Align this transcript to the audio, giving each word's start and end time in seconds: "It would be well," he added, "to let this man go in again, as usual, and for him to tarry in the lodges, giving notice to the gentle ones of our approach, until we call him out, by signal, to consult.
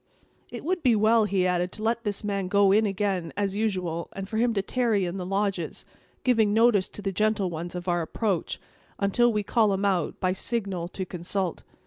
"It 0.49 0.63
would 0.65 0.81
be 0.81 0.95
well," 0.95 1.25
he 1.25 1.45
added, 1.45 1.71
"to 1.73 1.83
let 1.83 2.05
this 2.05 2.23
man 2.23 2.47
go 2.47 2.71
in 2.71 2.87
again, 2.87 3.31
as 3.37 3.55
usual, 3.55 4.09
and 4.13 4.27
for 4.27 4.37
him 4.37 4.51
to 4.55 4.63
tarry 4.63 5.05
in 5.05 5.17
the 5.17 5.27
lodges, 5.27 5.85
giving 6.23 6.55
notice 6.55 6.89
to 6.89 7.03
the 7.03 7.11
gentle 7.11 7.51
ones 7.51 7.75
of 7.75 7.87
our 7.87 8.01
approach, 8.01 8.59
until 8.97 9.31
we 9.31 9.43
call 9.43 9.71
him 9.73 9.85
out, 9.85 10.19
by 10.19 10.33
signal, 10.33 10.87
to 10.87 11.05
consult. 11.05 11.61